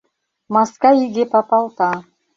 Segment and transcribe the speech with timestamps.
[0.53, 1.89] Маска иге папалта